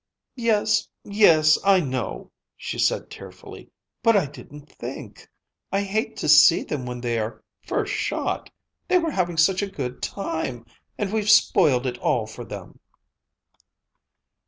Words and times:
"Yes, 0.35 0.87
yes, 1.03 1.59
I 1.63 1.79
know," 1.79 2.31
she 2.57 2.79
said 2.79 3.11
tearfully, 3.11 3.69
"but 4.01 4.17
I 4.17 4.25
didn't 4.25 4.67
think. 4.67 5.29
I 5.71 5.81
hate 5.83 6.17
to 6.17 6.27
see 6.27 6.63
them 6.63 6.87
when 6.87 7.01
they 7.01 7.19
are 7.19 7.43
first 7.67 7.93
shot. 7.93 8.49
They 8.87 8.97
were 8.97 9.11
having 9.11 9.37
such 9.37 9.61
a 9.61 9.67
good 9.69 10.01
time, 10.01 10.65
and 10.97 11.13
we've 11.13 11.29
spoiled 11.29 11.85
it 11.85 11.99
all 11.99 12.25
for 12.25 12.43
them." 12.43 12.79